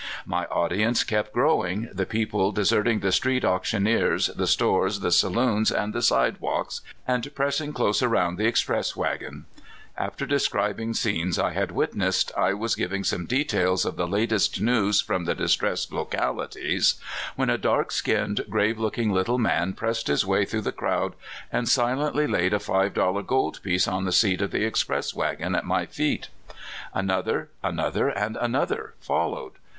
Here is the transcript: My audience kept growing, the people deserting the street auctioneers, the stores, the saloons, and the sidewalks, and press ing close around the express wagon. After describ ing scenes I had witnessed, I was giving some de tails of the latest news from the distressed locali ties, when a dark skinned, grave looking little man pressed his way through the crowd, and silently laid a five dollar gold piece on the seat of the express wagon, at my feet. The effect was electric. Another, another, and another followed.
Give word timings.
My 0.25 0.45
audience 0.45 1.03
kept 1.03 1.31
growing, 1.31 1.87
the 1.93 2.07
people 2.07 2.51
deserting 2.51 3.01
the 3.01 3.11
street 3.11 3.45
auctioneers, 3.45 4.31
the 4.35 4.47
stores, 4.47 5.01
the 5.01 5.11
saloons, 5.11 5.71
and 5.71 5.93
the 5.93 6.01
sidewalks, 6.01 6.81
and 7.07 7.35
press 7.35 7.61
ing 7.61 7.71
close 7.71 8.01
around 8.01 8.37
the 8.39 8.47
express 8.47 8.95
wagon. 8.95 9.45
After 9.95 10.25
describ 10.25 10.79
ing 10.79 10.95
scenes 10.95 11.37
I 11.37 11.51
had 11.51 11.69
witnessed, 11.71 12.31
I 12.35 12.53
was 12.55 12.73
giving 12.73 13.03
some 13.03 13.27
de 13.27 13.43
tails 13.43 13.85
of 13.85 13.95
the 13.95 14.07
latest 14.07 14.59
news 14.59 15.01
from 15.01 15.25
the 15.25 15.35
distressed 15.35 15.91
locali 15.91 16.49
ties, 16.49 16.95
when 17.35 17.51
a 17.51 17.59
dark 17.59 17.91
skinned, 17.91 18.43
grave 18.49 18.79
looking 18.79 19.11
little 19.13 19.37
man 19.37 19.73
pressed 19.73 20.07
his 20.07 20.25
way 20.25 20.45
through 20.45 20.61
the 20.61 20.71
crowd, 20.71 21.13
and 21.51 21.69
silently 21.69 22.25
laid 22.25 22.55
a 22.55 22.59
five 22.59 22.95
dollar 22.95 23.21
gold 23.21 23.59
piece 23.61 23.87
on 23.87 24.05
the 24.05 24.11
seat 24.11 24.41
of 24.41 24.49
the 24.49 24.65
express 24.65 25.13
wagon, 25.13 25.53
at 25.53 25.63
my 25.63 25.85
feet. 25.85 26.29
The 26.47 26.53
effect 26.53 26.55
was 26.55 26.55
electric. 26.55 26.83
Another, 27.03 27.49
another, 27.61 28.07
and 28.09 28.35
another 28.37 28.95
followed. 28.99 29.51